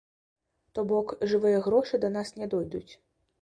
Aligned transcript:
То 0.77 0.85
бок, 0.91 1.13
жывыя 1.33 1.59
грошы 1.67 2.01
да 2.07 2.11
нас 2.17 2.33
не 2.39 2.49
дойдуць. 2.57 2.89